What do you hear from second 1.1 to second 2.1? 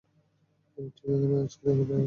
এখানেই আছি, দেখো তাকিয়ে।